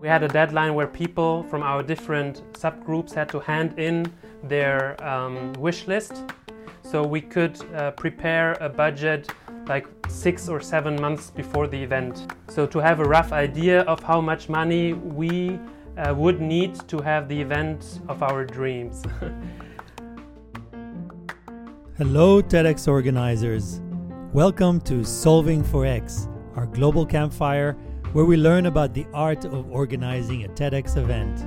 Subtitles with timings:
[0.00, 4.06] We had a deadline where people from our different subgroups had to hand in
[4.44, 6.22] their um, wish list
[6.82, 9.28] so we could uh, prepare a budget
[9.66, 12.32] like six or seven months before the event.
[12.48, 15.58] So to have a rough idea of how much money we
[15.96, 19.02] uh, would need to have the event of our dreams.
[21.98, 23.80] Hello, TEDx organizers.
[24.32, 27.76] Welcome to Solving for X, our global campfire
[28.12, 31.44] where we learn about the art of organizing a TEDx event.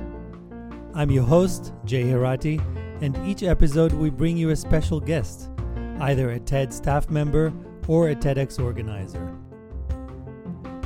[0.94, 2.62] I'm your host, Jay Herratti,
[3.02, 5.50] and each episode we bring you a special guest,
[6.00, 7.52] either a TED staff member
[7.88, 9.36] or a TEDx organizer.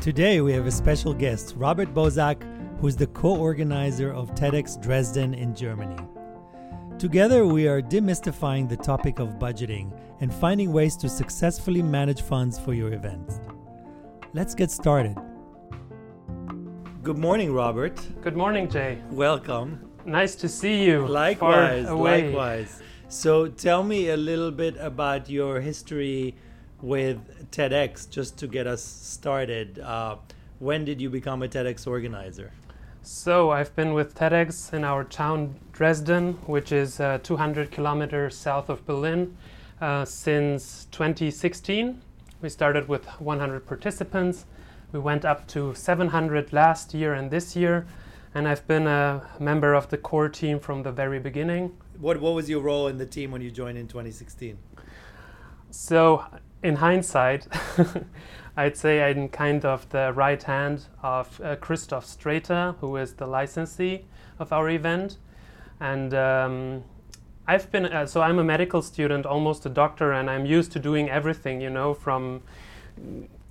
[0.00, 2.40] Today we have a special guest, Robert Bozak,
[2.80, 5.96] who's the co organizer of TEDx Dresden in Germany.
[6.98, 12.58] Together, we are demystifying the topic of budgeting and finding ways to successfully manage funds
[12.58, 13.40] for your events.
[14.32, 15.16] Let's get started.
[17.06, 18.00] Good morning, Robert.
[18.20, 18.98] Good morning, Jay.
[19.12, 19.92] Welcome.
[20.04, 21.06] Nice to see you.
[21.06, 22.82] Likewise, likewise.
[23.06, 26.34] So, tell me a little bit about your history
[26.82, 27.20] with
[27.52, 29.78] TEDx, just to get us started.
[29.78, 30.16] Uh,
[30.58, 32.50] when did you become a TEDx organizer?
[33.02, 38.68] So, I've been with TEDx in our town Dresden, which is uh, 200 kilometers south
[38.68, 39.36] of Berlin,
[39.80, 42.02] uh, since 2016.
[42.42, 44.46] We started with 100 participants
[44.92, 47.86] we went up to 700 last year and this year,
[48.34, 51.76] and I've been a member of the core team from the very beginning.
[51.98, 54.58] What, what was your role in the team when you joined in 2016?
[55.70, 56.24] So,
[56.62, 57.48] in hindsight,
[58.56, 63.26] I'd say I'm kind of the right hand of uh, Christoph Strater, who is the
[63.26, 64.04] licensee
[64.38, 65.18] of our event.
[65.80, 66.84] And um,
[67.46, 70.78] I've been, uh, so I'm a medical student, almost a doctor, and I'm used to
[70.78, 72.42] doing everything, you know, from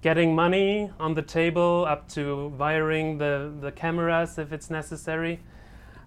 [0.06, 5.40] getting money on the table up to wiring the, the cameras if it's necessary.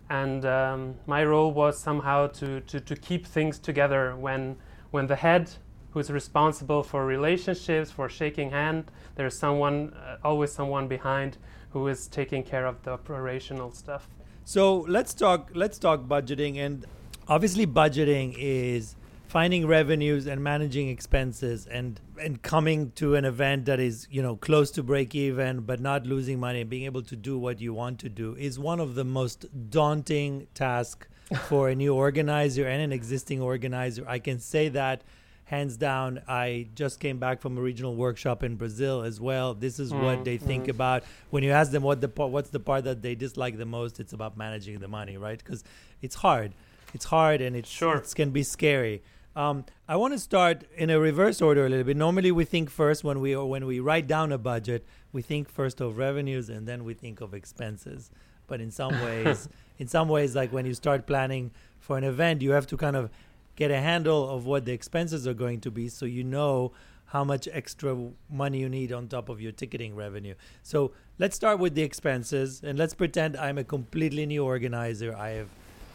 [0.08, 4.54] And um, my role was somehow to, to, to keep things together when,
[4.92, 5.50] when the head
[5.90, 8.84] who's responsible for relationships, for shaking hand,
[9.16, 11.36] there's someone, uh, always someone behind
[11.70, 14.06] who is taking care of the operational stuff.
[14.44, 16.56] So let's talk, let's talk budgeting.
[16.58, 16.86] And
[17.26, 18.94] obviously budgeting is
[19.28, 24.34] finding revenues and managing expenses and and coming to an event that is you know
[24.36, 27.74] close to break even but not losing money and being able to do what you
[27.74, 31.06] want to do is one of the most daunting tasks
[31.48, 34.02] for a new organizer and an existing organizer.
[34.08, 35.02] I can say that
[35.44, 39.54] hands down i just came back from a regional workshop in brazil as well.
[39.54, 40.70] This is mm, what they think mm.
[40.70, 41.04] about.
[41.30, 44.14] When you ask them what the what's the part that they dislike the most it's
[44.14, 45.38] about managing the money right?
[45.38, 45.64] Because
[46.00, 46.54] it's hard.
[46.94, 47.96] It's hard and it's sure.
[47.96, 49.02] it can be scary
[49.36, 51.96] um, I want to start in a reverse order a little bit.
[51.96, 55.80] Normally, we think first when we when we write down a budget, we think first
[55.80, 58.10] of revenues and then we think of expenses.
[58.46, 62.42] But in some ways, in some ways, like when you start planning for an event,
[62.42, 63.10] you have to kind of
[63.56, 66.72] get a handle of what the expenses are going to be, so you know
[67.06, 67.96] how much extra
[68.30, 70.34] money you need on top of your ticketing revenue.
[70.62, 75.16] So let's start with the expenses, and let's pretend I'm a completely new organizer.
[75.16, 75.48] I have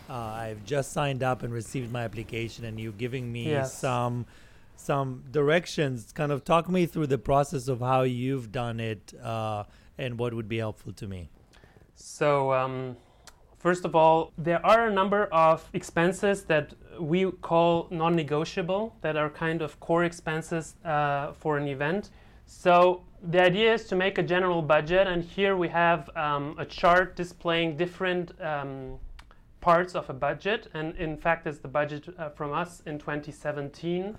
[0.10, 3.78] uh, I've just signed up and received my application, and you're giving me yes.
[3.78, 4.26] some
[4.76, 6.12] some directions.
[6.12, 9.64] Kind of talk me through the process of how you've done it uh,
[9.98, 11.30] and what would be helpful to me.
[11.96, 12.98] So, um,
[13.60, 19.16] first of all, there are a number of expenses that we call non negotiable, that
[19.16, 22.10] are kind of core expenses uh, for an event.
[22.46, 26.66] So, the idea is to make a general budget, and here we have um, a
[26.66, 29.00] chart displaying different um,
[29.64, 34.18] parts of a budget, and in fact, it's the budget uh, from us in 2017,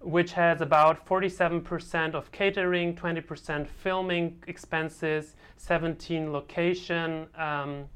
[0.00, 7.86] which has about 47% of catering, 20% filming expenses, 17 location, um,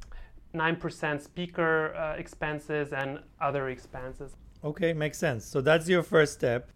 [0.53, 4.33] 9% speaker uh, expenses, and other expenses.
[4.65, 5.45] Okay, makes sense.
[5.45, 6.69] So that's your first step.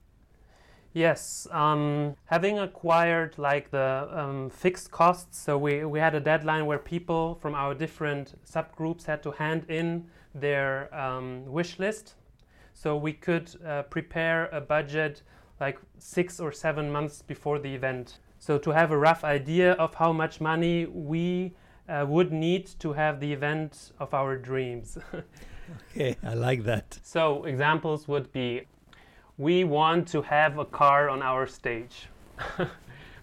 [0.97, 6.65] Yes, um, having acquired like the um, fixed costs, so we, we had a deadline
[6.65, 12.15] where people from our different subgroups had to hand in their um, wish list.
[12.73, 15.21] So we could uh, prepare a budget
[15.61, 18.21] like six or seven months before the event.
[18.39, 21.53] So to have a rough idea of how much money we
[21.91, 24.97] uh, would need to have the event of our dreams.
[25.91, 26.99] okay, I like that.
[27.03, 28.63] So examples would be
[29.39, 32.09] we want to have a car on our stage.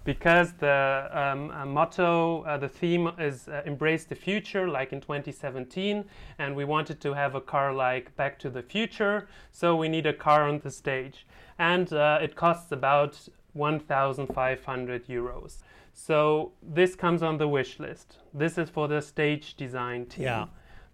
[0.06, 5.00] because the um, uh, motto, uh, the theme is uh, embrace the future, like in
[5.00, 6.04] 2017,
[6.40, 10.06] and we wanted to have a car like Back to the Future, so we need
[10.06, 11.26] a car on the stage.
[11.58, 13.18] And uh, it costs about
[13.54, 15.58] 1,500 euros.
[15.94, 18.18] So this comes on the wish list.
[18.34, 20.24] This is for the stage design team.
[20.24, 20.46] Yeah.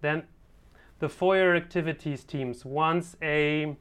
[0.02, 0.24] Then
[1.00, 3.78] the foyer activities teams wants a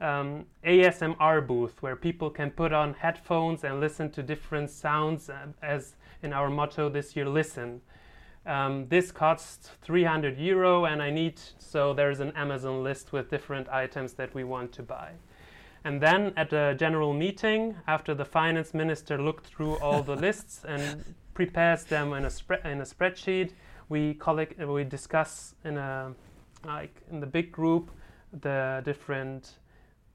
[0.00, 5.46] um, ASMR booth where people can put on headphones and listen to different sounds, uh,
[5.62, 7.80] as in our motto this year, listen.
[8.44, 13.68] Um, this costs 300 euro, and I need so there's an Amazon list with different
[13.68, 15.12] items that we want to buy.
[15.84, 20.64] And then at a general meeting, after the finance minister looked through all the lists
[20.66, 23.52] and prepares them in a, spre- in a spreadsheet,
[23.88, 26.12] we collect, we discuss in a
[26.64, 27.90] like in the big group
[28.40, 29.58] the different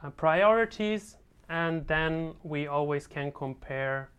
[0.03, 1.17] uh, priorities,
[1.49, 4.09] and then we always can compare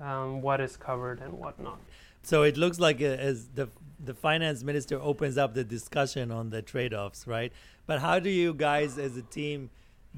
[0.00, 1.78] um, what is covered and what not.
[2.22, 3.68] So it looks like uh, as the
[4.04, 7.52] the finance minister opens up the discussion on the trade-offs, right?
[7.86, 9.70] But how do you guys, as a team,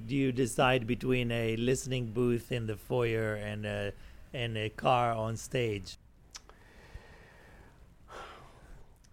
[0.07, 3.93] do you decide between a listening booth in the foyer and a
[4.33, 5.99] and a car on stage?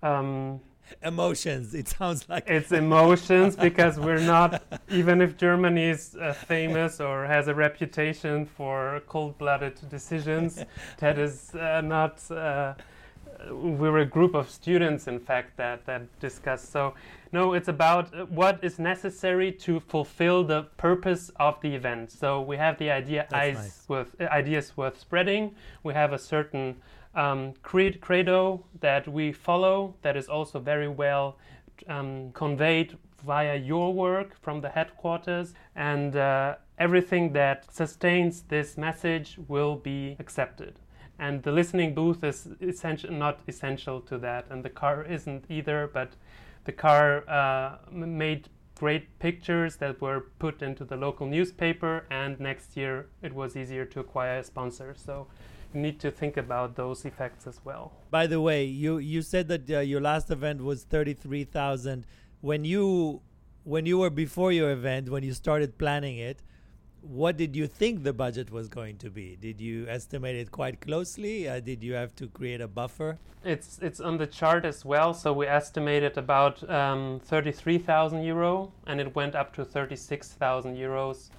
[0.03, 0.61] Um,
[1.03, 1.73] emotions.
[1.73, 7.25] It sounds like it's emotions because we're not even if Germany is uh, famous or
[7.25, 10.63] has a reputation for cold-blooded decisions.
[10.97, 12.19] that is uh, not.
[12.31, 12.73] Uh,
[13.49, 16.71] we were a group of students, in fact, that that discussed.
[16.71, 16.93] So,
[17.31, 22.11] no, it's about uh, what is necessary to fulfill the purpose of the event.
[22.11, 23.83] So we have the idea nice.
[23.88, 25.55] worth, uh, ideas worth spreading.
[25.83, 26.75] We have a certain
[27.15, 31.37] um, credo that we follow that is also very well
[31.87, 35.53] um, conveyed via your work from the headquarters.
[35.75, 40.79] And uh, everything that sustains this message will be accepted.
[41.19, 44.45] And the listening booth is essential, not essential to that.
[44.49, 46.13] And the car isn't either but
[46.65, 52.05] the car uh, made great pictures that were put into the local newspaper.
[52.09, 54.95] And next year it was easier to acquire a sponsor.
[54.97, 55.27] So
[55.73, 57.91] need to think about those effects as well.
[58.09, 62.06] By the way, you you said that uh, your last event was thirty three thousand.
[62.41, 63.21] When you
[63.63, 66.41] when you were before your event, when you started planning it,
[67.01, 69.35] what did you think the budget was going to be?
[69.35, 71.47] Did you estimate it quite closely?
[71.47, 73.17] Uh, did you have to create a buffer?
[73.44, 75.13] It's it's on the chart as well.
[75.13, 79.95] So we estimated about um, thirty three thousand euro, and it went up to thirty
[79.95, 81.29] six thousand euros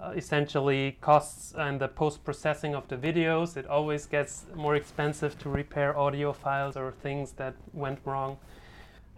[0.00, 3.56] uh, essentially costs and the post processing of the videos.
[3.56, 8.38] It always gets more expensive to repair audio files or things that went wrong.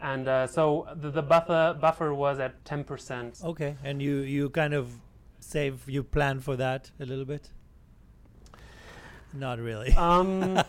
[0.00, 3.44] And uh, so the, the, buffer buffer was at 10%.
[3.44, 4.90] Okay, and you, you kind of
[5.40, 7.50] save, you plan for that a little bit?
[9.34, 9.92] Not really.
[9.96, 10.54] Um,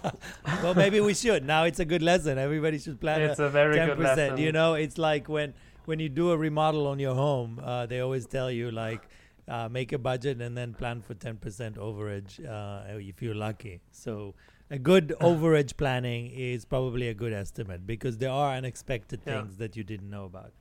[0.61, 1.45] well, maybe we should.
[1.45, 2.37] Now it's a good lesson.
[2.37, 3.21] Everybody should plan.
[3.21, 3.85] It's a, a very 10%.
[3.85, 4.37] good lesson.
[4.37, 5.53] You know, it's like when
[5.85, 9.01] when you do a remodel on your home, uh, they always tell you like
[9.47, 11.39] uh, make a budget and then plan for 10%
[11.77, 13.81] overage uh, if you're lucky.
[13.91, 14.35] So
[14.69, 19.41] a good overage planning is probably a good estimate because there are unexpected yeah.
[19.41, 20.53] things that you didn't know about.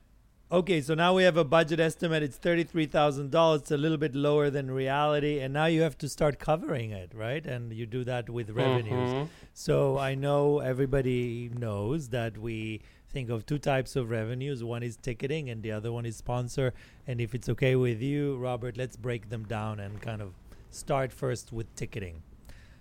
[0.52, 2.24] Okay, so now we have a budget estimate.
[2.24, 3.60] It's thirty-three thousand dollars.
[3.60, 7.12] It's a little bit lower than reality, and now you have to start covering it,
[7.14, 7.46] right?
[7.46, 9.10] And you do that with revenues.
[9.12, 9.24] Mm-hmm.
[9.54, 14.62] So I know everybody knows that we think of two types of revenues.
[14.62, 16.72] One is ticketing, and the other one is sponsor.
[17.06, 20.32] And if it's okay with you, Robert, let's break them down and kind of
[20.70, 22.22] start first with ticketing.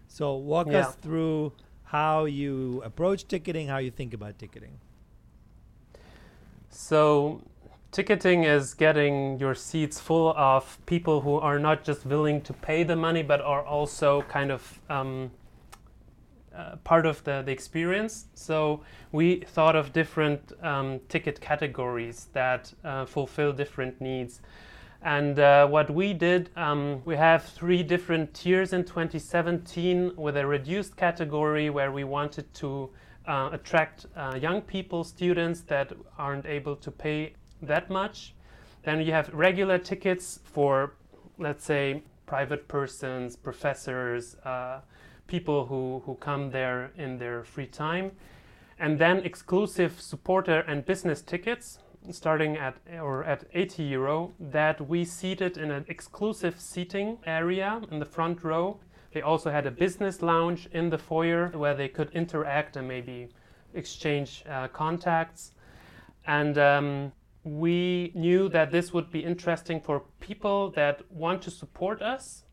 [0.08, 0.88] So walk yeah.
[0.88, 1.54] us through
[1.84, 4.80] how you approach ticketing, how you think about ticketing.
[6.69, 7.42] So
[7.92, 12.83] ticketing is getting your seats full of people who are not just willing to pay
[12.83, 15.31] the money but are also kind of um,
[16.56, 18.26] uh, part of the, the experience.
[18.34, 24.42] So we thought of different um, ticket categories that uh, fulfill different needs.
[25.02, 30.46] And uh, what we did, um, we have three different tiers in 2017 with a
[30.46, 32.90] reduced category where we wanted to
[33.26, 38.34] uh, attract uh, young people, students that aren't able to pay that much.
[38.84, 40.96] Then you have regular tickets for,
[41.38, 44.36] let's say, private persons, professors,
[45.30, 48.12] people who, who come there in their free time.
[48.78, 51.80] And then exclusive supporter and business tickets
[52.12, 58.00] starting at or at 80 euro that we seated in an exclusive seating area in
[58.00, 58.80] the front row.
[59.14, 63.30] They also had a business lounge in the foyer where they could interact and maybe
[63.74, 65.52] exchange uh, contacts.
[66.26, 67.12] And um,
[67.44, 72.44] we knew that this would be interesting for people that want to support us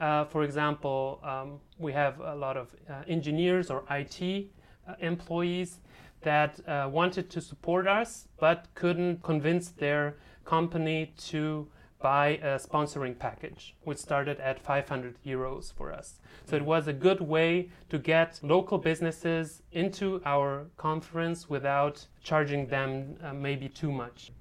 [0.00, 4.50] uh, for example, um, we have a lot of uh, engineers or IT
[4.88, 5.80] uh, employees
[6.22, 11.68] that uh, wanted to support us but couldn't convince their company to
[12.00, 16.20] buy a sponsoring package, which started at 500 euros for us.
[16.44, 22.66] So it was a good way to get local businesses into our conference without charging
[22.66, 24.32] them uh, maybe too much.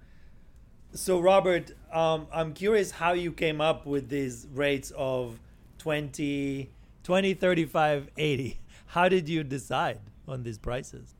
[0.93, 5.39] So, Robert, um, I'm curious how you came up with these rates of
[5.83, 6.69] 20,
[7.03, 8.59] 20, 35, 80.
[8.85, 11.15] How did you decide on these prices?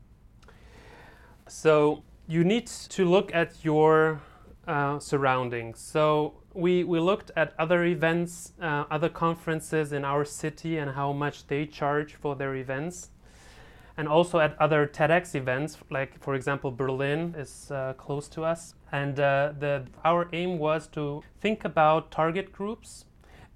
[1.46, 4.22] So, you need to look at your
[4.66, 5.80] uh, surroundings.
[5.80, 11.12] So, we, we looked at other events, uh, other conferences in our city, and how
[11.12, 13.10] much they charge for their events
[13.98, 18.74] and also at other TEDx events, like for example Berlin is uh, close to us.
[18.90, 23.04] And uh, the our aim was to think about target groups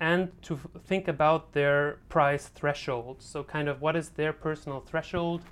[0.00, 3.16] and to think about their price threshold.
[3.20, 5.42] So kind of what is their personal threshold,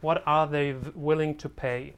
[0.00, 1.94] what are they willing to pay,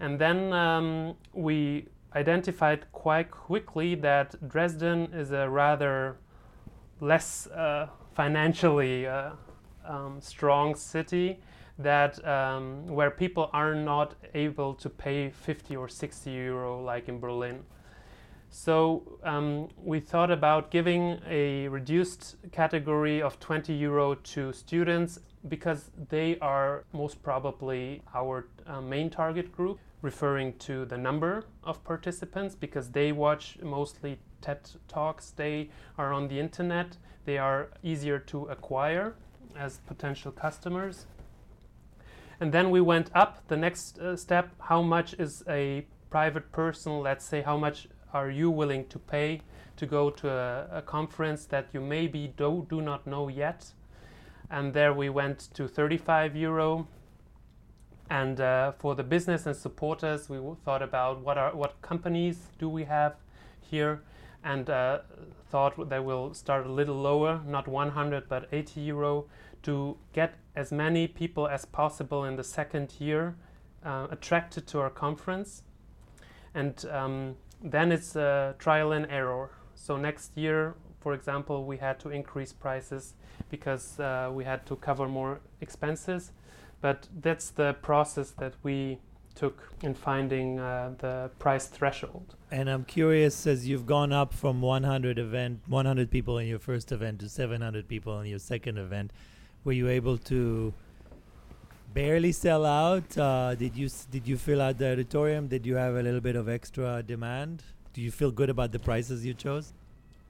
[0.00, 6.16] and then um, we identified quite quickly that Dresden is a rather
[7.00, 9.30] less uh, financially uh,
[9.86, 11.38] um, strong city
[11.78, 17.18] that um, where people are not able to pay 50 or 60 euro like in
[17.20, 17.62] Berlin.
[18.50, 25.90] So um, we thought about giving a reduced category of 20 euro to students because
[26.08, 32.56] they are most probably our uh, main target group, referring to the number of participants
[32.56, 38.46] because they watch mostly TED Talks, they are on the internet, they are easier to
[38.46, 39.14] acquire
[39.56, 41.06] as potential customers.
[42.40, 47.00] And then we went up the next uh, step how much is a private person,
[47.00, 49.42] let's say, how much are you willing to pay
[49.76, 53.72] to go to a, a conference that you maybe do, do not know yet?
[54.50, 56.88] And there we went to 35 euro.
[58.10, 62.68] And uh, for the business and supporters, we thought about what are what companies do
[62.68, 63.14] we have
[63.60, 64.02] here,
[64.42, 64.98] and uh,
[65.50, 69.26] thought they will start a little lower, not 100 but 80 euro,
[69.62, 73.36] to get as many people as possible in the second year
[73.84, 75.62] uh, attracted to our conference.
[76.54, 78.12] And um, then it's
[78.58, 79.50] trial and error.
[79.74, 83.14] So next year, for example, we had to increase prices
[83.50, 86.32] because uh, we had to cover more expenses.
[86.80, 88.98] But that's the process that we
[89.34, 92.34] took in finding uh, the price threshold.
[92.50, 96.92] And I'm curious, as you've gone up from 100 event, 100 people in your first
[96.92, 99.12] event to 700 people in your second event,
[99.64, 100.74] were you able to
[101.94, 103.16] barely sell out?
[103.16, 105.48] Uh, did you did you fill out the auditorium?
[105.48, 107.62] Did you have a little bit of extra demand?
[107.92, 109.72] Do you feel good about the prices you chose?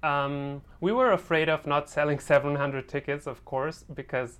[0.03, 4.39] Um, we were afraid of not selling 700 tickets, of course, because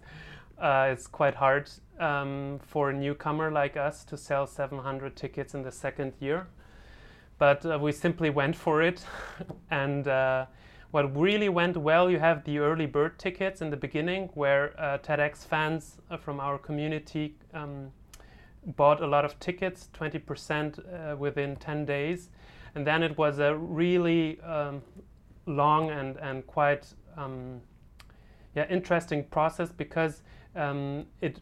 [0.59, 5.63] uh, it's quite hard um, for a newcomer like us to sell 700 tickets in
[5.63, 6.47] the second year.
[7.39, 9.05] But uh, we simply went for it,
[9.71, 10.47] and uh,
[10.91, 14.99] what really went well, you have the early bird tickets in the beginning, where uh,
[14.99, 17.93] TEDx fans uh, from our community um,
[18.77, 22.31] bought a lot of tickets, 20% uh, within 10 days.
[22.75, 24.83] And then it was a really um,
[25.47, 27.61] long and, and quite um,
[28.55, 30.23] yeah, interesting process because
[30.57, 31.41] um, it,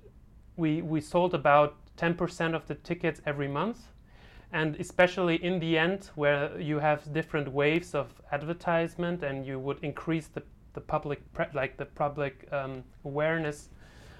[0.57, 3.78] we, we sold about 10% of the tickets every month
[4.52, 9.78] and especially in the end where you have different waves of advertisement and you would
[9.83, 11.21] increase the, the public
[11.52, 13.69] like the public um, awareness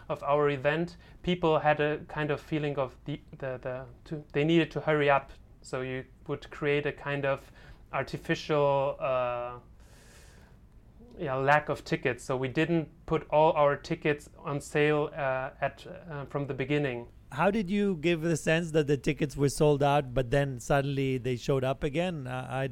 [0.08, 4.44] of our event people had a kind of feeling of the, the, the to, they
[4.44, 5.30] needed to hurry up.
[5.61, 7.40] So you would create a kind of
[7.92, 9.52] artificial uh,
[11.18, 12.25] yeah, lack of tickets.
[12.25, 17.06] So we didn't put all our tickets on sale uh, at uh, from the beginning
[17.32, 21.18] how did you give the sense that the tickets were sold out, but then suddenly
[21.18, 22.26] they showed up again?
[22.26, 22.66] Uh,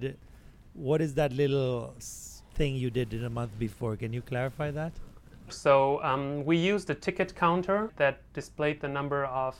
[0.73, 1.95] what is that little
[2.55, 3.97] thing you did in a month before?
[3.97, 4.93] Can you clarify that?
[5.49, 9.57] So um, we used a ticket counter that displayed the number of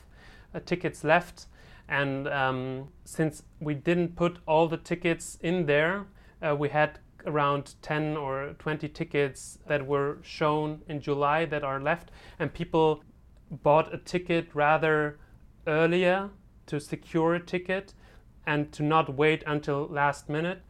[0.53, 1.47] uh, tickets left,
[1.87, 6.05] and um, since we didn't put all the tickets in there,
[6.41, 11.79] uh, we had around 10 or 20 tickets that were shown in July that are
[11.79, 13.03] left, and people
[13.51, 15.17] bought a ticket rather
[15.65, 16.29] earlier
[16.67, 17.93] to secure a ticket
[18.45, 20.61] and to not wait until last minute.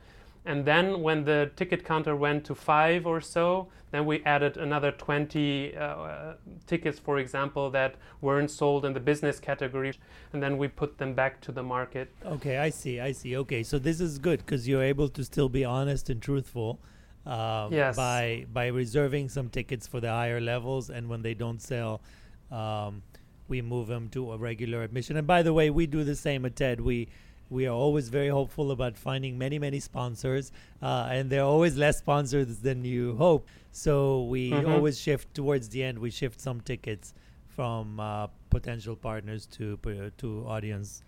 [0.46, 4.92] And then when the ticket counter went to five or so, then we added another
[4.92, 6.34] 20 uh,
[6.66, 9.94] tickets, for example, that weren't sold in the business category.
[10.32, 12.14] And then we put them back to the market.
[12.26, 13.00] Okay, I see.
[13.00, 13.36] I see.
[13.38, 16.80] Okay, so this is good because you're able to still be honest and truthful.
[17.26, 17.98] Uh, yes.
[17.98, 22.02] By by reserving some tickets for the higher levels, and when they don't sell,
[22.52, 23.04] um,
[23.48, 25.18] we move them to a regular admission.
[25.18, 26.82] And by the way, we do the same at TED.
[26.82, 27.08] We
[27.50, 30.52] we are always very hopeful about finding many, many sponsors,
[30.82, 33.48] uh, and there are always less sponsors than you hope.
[33.72, 34.70] So we mm-hmm.
[34.70, 35.98] always shift towards the end.
[36.00, 37.14] We shift some tickets
[37.48, 39.80] from uh, potential partners to
[40.18, 41.02] to audience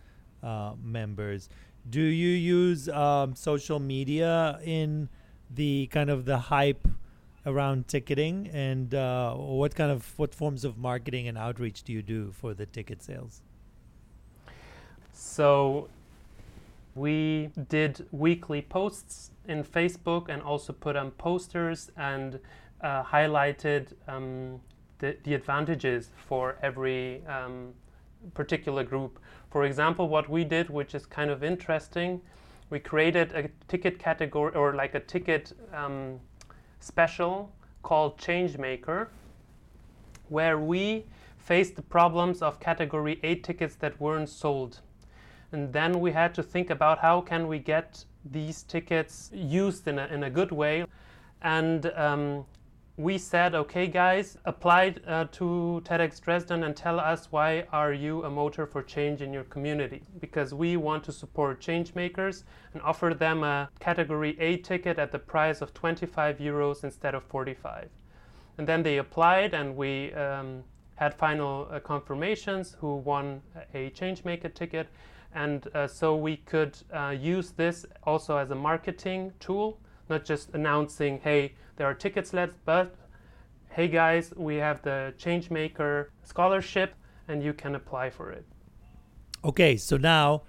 [0.44, 1.50] uh, members.
[1.90, 5.10] Do you use um, social media in
[5.54, 6.88] the kind of the hype
[7.50, 12.02] around ticketing, and uh, what kind of what forms of marketing and outreach do you
[12.02, 13.42] do for the ticket sales?
[15.14, 15.90] So
[16.96, 22.40] we did weekly posts in Facebook and also put on posters and
[22.82, 24.60] uh, highlighted um,
[25.00, 27.74] the, the advantages for every um,
[28.34, 29.20] particular group.
[29.50, 32.22] For example, what we did, which is kind of interesting,
[32.70, 36.20] we created a ticket category or like a ticket um,
[36.80, 37.52] special
[37.84, 39.08] called Changemaker,
[40.30, 41.06] where we
[41.38, 44.82] faced the problems of category A tickets that weren't sold.
[45.52, 49.98] And then we had to think about how can we get these tickets used in
[49.98, 50.86] a, in a good way.
[51.42, 52.46] And um,
[53.00, 58.26] we said okay guys apply uh, to tedx dresden and tell us why are you
[58.26, 60.02] a motor for change in your community.
[60.20, 65.14] Because we want to support change makers and offer them a category a ticket at
[65.14, 67.88] the price of 25 euros instead of 45
[68.58, 70.62] and then they applied and we um,
[70.96, 73.42] had final uh, confirmations who won
[73.74, 74.88] a change maker ticket.
[75.34, 79.80] And uh, so we could uh, use this also as a marketing tool,
[80.10, 82.96] not just announcing, hey, there are tickets left, but
[83.70, 86.94] hey guys, we have the Changemaker scholarship
[87.28, 88.46] and you can apply for it.
[89.44, 90.42] Okay, so now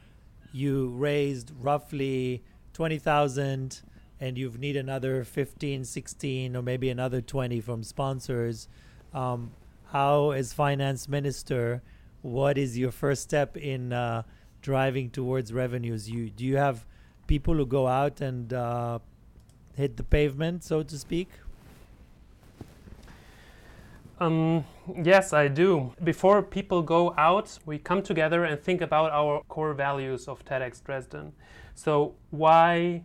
[0.52, 3.83] you raised roughly 20,000
[4.19, 8.69] and you need another 15, 16, or maybe another 20 from sponsors.
[9.14, 9.52] Um,
[9.87, 11.83] how, as finance minister,
[12.23, 14.23] what is your first step in uh,
[14.62, 16.09] driving towards revenues?
[16.11, 16.87] You do you have
[17.26, 18.99] people who go out and uh,
[19.77, 21.29] hit the pavement, so to speak?
[24.19, 24.65] Um,
[25.03, 25.95] yes, I do.
[26.05, 30.85] Before people go out, we come together and think about our core values of TEDx
[30.85, 31.33] Dresden.
[31.75, 33.03] So why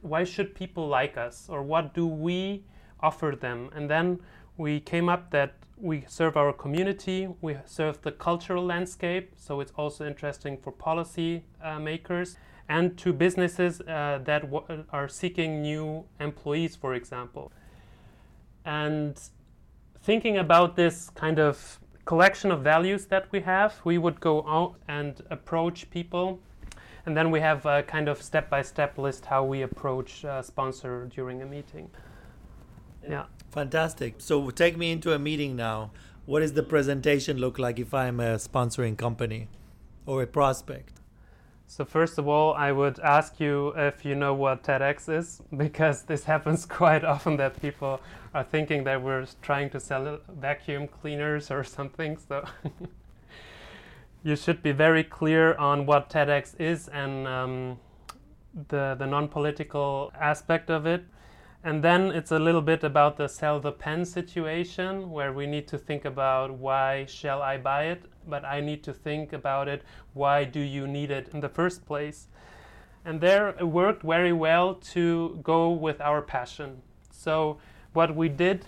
[0.00, 2.62] why should people like us, or what do we
[3.00, 3.70] offer them?
[3.74, 4.20] And then
[4.58, 9.72] we came up that we serve our community, we serve the cultural landscape, so it's
[9.76, 12.36] also interesting for policy uh, makers,
[12.68, 17.52] and to businesses uh, that w- are seeking new employees, for example.
[18.64, 19.20] And
[20.02, 24.76] thinking about this kind of collection of values that we have, we would go out
[24.88, 26.40] and approach people.
[27.06, 30.42] And then we have a kind of step by step list how we approach a
[30.42, 31.90] sponsor during a meeting.
[33.06, 33.26] Yeah.
[33.50, 34.14] Fantastic.
[34.18, 35.90] So take me into a meeting now.
[36.26, 39.48] What does the presentation look like if I'm a sponsoring company
[40.06, 41.00] or a prospect?
[41.66, 46.02] So first of all, I would ask you if you know what TEDx is, because
[46.02, 48.00] this happens quite often that people
[48.34, 52.18] are thinking that we're trying to sell vacuum cleaners or something.
[52.28, 52.44] So
[54.22, 57.78] you should be very clear on what TEDx is and um,
[58.68, 61.04] the the non-political aspect of it.
[61.64, 65.66] And then it's a little bit about the sell the pen situation where we need
[65.68, 69.82] to think about why shall I buy it, but I need to think about it
[70.12, 72.28] why do you need it in the first place.
[73.04, 76.82] And there it worked very well to go with our passion.
[77.10, 77.58] So
[77.92, 78.66] what we did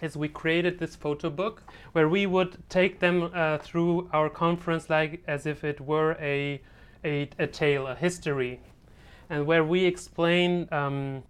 [0.00, 4.90] is we created this photo book where we would take them uh, through our conference
[4.90, 6.60] like as if it were a,
[7.04, 8.60] a, a tale, a history,
[9.30, 11.22] and where we explain um,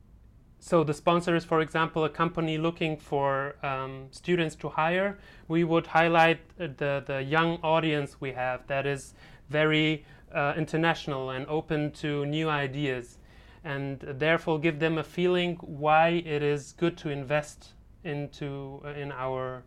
[0.67, 5.17] so the sponsor is, for example, a company looking for um, students to hire.
[5.47, 9.15] We would highlight the, the young audience we have that is
[9.49, 13.19] very uh, international and open to new ideas,
[13.63, 19.13] and therefore give them a feeling why it is good to invest into uh, in
[19.13, 19.63] our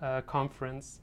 [0.00, 1.00] uh, conference.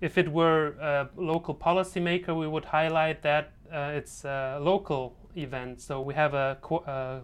[0.00, 5.82] If it were a local policymaker, we would highlight that uh, it's a local event.
[5.82, 7.20] So we have a uh,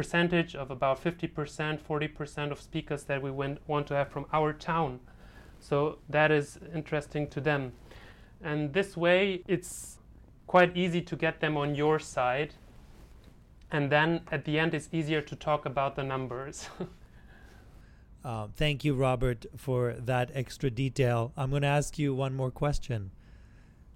[0.00, 4.98] percentage of about 50%, 40% of speakers that we want to have from our town.
[5.58, 7.72] So that is interesting to them.
[8.42, 9.98] And this way, it's
[10.46, 12.54] quite easy to get them on your side.
[13.70, 16.70] And then at the end, it's easier to talk about the numbers.
[18.24, 21.30] uh, thank you, Robert, for that extra detail.
[21.36, 23.10] I'm going to ask you one more question.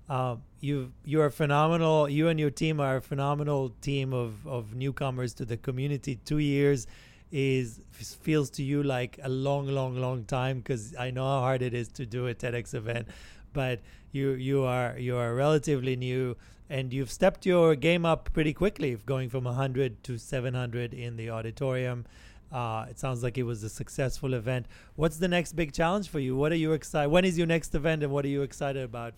[0.09, 2.09] Uh, you you are phenomenal.
[2.09, 6.17] You and your team are a phenomenal team of, of newcomers to the community.
[6.25, 6.87] Two years,
[7.35, 11.63] is feels to you like a long, long, long time because I know how hard
[11.63, 13.09] it is to do a TEDx event,
[13.53, 13.81] but
[14.13, 16.37] you you are you are relatively new
[16.71, 21.29] and you've stepped your game up pretty quickly, going from 100 to 700 in the
[21.31, 22.07] auditorium.
[22.53, 24.67] Uh, it sounds like it was a successful event.
[24.95, 26.37] What's the next big challenge for you?
[26.37, 27.11] What are you excited?
[27.11, 29.15] When is your next event, and what are you excited about?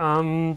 [0.00, 0.56] Um,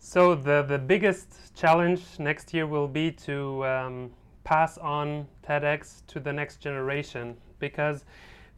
[0.00, 4.10] so the the biggest challenge next year will be to um,
[4.42, 8.04] pass on TEDx to the next generation because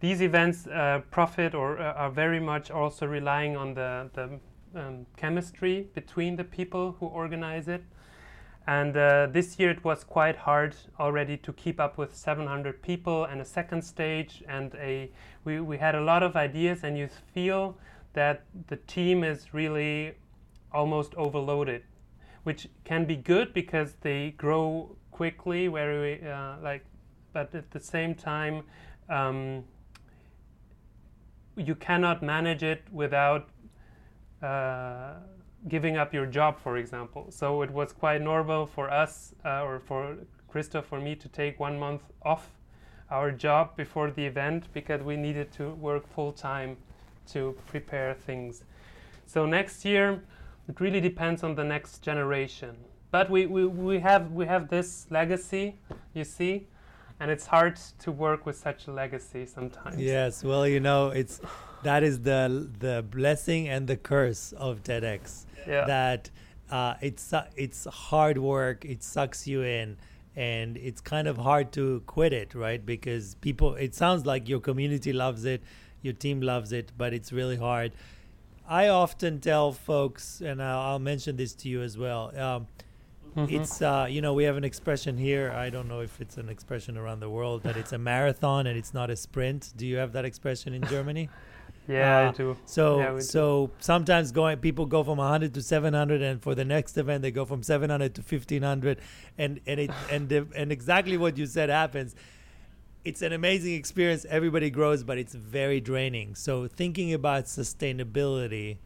[0.01, 4.41] these events uh, profit or uh, are very much also relying on the the
[4.81, 7.85] um, chemistry between the people who organize it.
[8.67, 13.27] And uh, this year it was quite hard already to keep up with 700 people
[13.27, 14.43] and a second stage.
[14.49, 15.11] And a
[15.45, 17.77] we, we had a lot of ideas, and you feel
[18.17, 20.15] that the team is really
[20.73, 21.83] almost overloaded,
[22.43, 26.85] which can be good because they grow quickly, very uh, like,
[27.33, 28.63] but at the same time,
[29.11, 29.65] um,
[31.57, 33.51] you cannot manage it without
[34.43, 35.15] uh,
[35.69, 37.27] giving up your job, for example.
[37.31, 40.17] So it was quite normal for us, uh, or for
[40.49, 42.49] Christoph, for me, to take one month off
[43.11, 46.79] our job before the event because we needed to work full time
[47.33, 48.65] to prepare things.
[49.27, 50.23] So next year,
[50.69, 52.77] it really depends on the next generation.
[53.11, 55.77] But we, we, we, have, we have this legacy,
[56.13, 56.67] you see,
[57.21, 59.99] and it's hard to work with such a legacy sometimes.
[59.99, 61.41] Yes, well, you know, it's
[61.83, 65.47] that is the the blessing and the curse of TEDx.
[65.67, 65.87] Yeah.
[65.87, 66.31] That
[66.71, 68.85] uh, it's it's hard work.
[68.85, 69.97] It sucks you in,
[70.35, 72.85] and it's kind of hard to quit it, right?
[72.85, 75.63] Because people, it sounds like your community loves it,
[76.03, 77.93] your team loves it, but it's really hard.
[78.69, 82.37] I often tell folks, and I'll, I'll mention this to you as well.
[82.39, 82.67] Um,
[83.37, 83.55] Mm-hmm.
[83.55, 85.51] It's uh, you know we have an expression here.
[85.51, 88.79] I don't know if it's an expression around the world that it's a marathon and
[88.79, 89.75] it's not a sprint.
[89.77, 91.29] Do you have that expression in Germany?
[91.89, 92.57] yeah, uh, I do.
[92.65, 93.73] So yeah, so do.
[93.81, 97.45] sometimes going people go from 100 to 700, and for the next event they go
[97.45, 99.01] from 700 to 1500,
[99.37, 102.15] and and it and the, and exactly what you said happens.
[103.07, 104.27] It's an amazing experience.
[104.29, 106.35] Everybody grows, but it's very draining.
[106.35, 108.79] So thinking about sustainability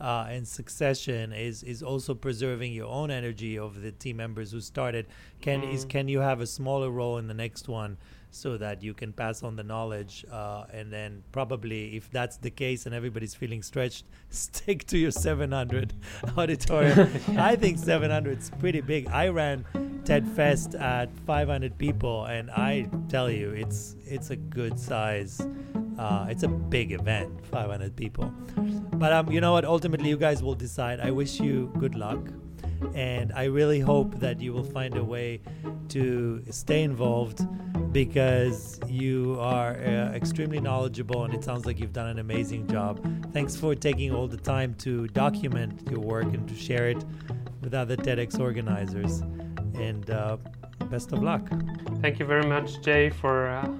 [0.00, 4.60] uh, and succession is is also preserving your own energy of the team members who
[4.60, 5.06] started.
[5.40, 5.72] Can mm.
[5.72, 7.98] is can you have a smaller role in the next one
[8.30, 12.50] so that you can pass on the knowledge uh, and then probably if that's the
[12.50, 15.94] case and everybody's feeling stretched, stick to your 700
[16.36, 17.10] auditorium.
[17.38, 19.08] I think 700 is pretty big.
[19.08, 19.64] I ran
[20.04, 25.46] TED Fest at 500 people, and I tell you, it's it's a good size
[25.98, 28.32] uh, it's a big event, 500 people.
[28.94, 29.64] But um, you know what?
[29.64, 31.00] Ultimately, you guys will decide.
[31.00, 32.20] I wish you good luck.
[32.94, 35.40] And I really hope that you will find a way
[35.90, 37.46] to stay involved
[37.92, 43.00] because you are uh, extremely knowledgeable and it sounds like you've done an amazing job.
[43.32, 47.04] Thanks for taking all the time to document your work and to share it
[47.62, 49.20] with other TEDx organizers.
[49.74, 50.36] And uh,
[50.90, 51.48] best of luck.
[52.00, 53.48] Thank you very much, Jay, for.
[53.48, 53.74] Uh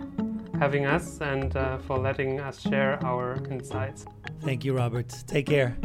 [0.59, 4.05] having us and uh, for letting us share our insights.
[4.43, 5.09] Thank you, Robert.
[5.27, 5.77] Take care.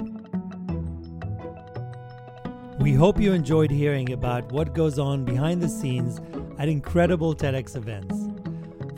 [2.83, 6.19] We hope you enjoyed hearing about what goes on behind the scenes
[6.59, 8.13] at incredible TEDx events.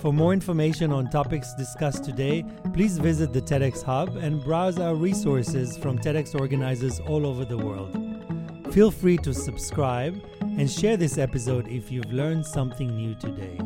[0.01, 2.43] For more information on topics discussed today,
[2.73, 7.59] please visit the TEDx Hub and browse our resources from TEDx organizers all over the
[7.59, 7.95] world.
[8.73, 13.59] Feel free to subscribe and share this episode if you've learned something new today.